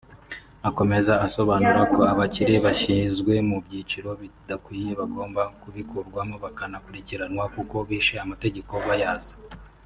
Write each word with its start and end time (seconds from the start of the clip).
Akomeza 0.69 1.13
asobanura 1.25 1.81
ko 1.93 2.01
abakire 2.11 2.53
bashyizwe 2.65 3.33
mu 3.47 3.55
ibyiciro 3.61 4.09
badakwiye 4.19 4.91
bagomba 4.99 5.41
kubikurwamo 5.61 6.35
bakanakurikiranwa 6.43 7.43
kuko 7.55 7.75
bishe 7.89 8.15
amategeko 8.25 8.73
bayazi 8.89 9.35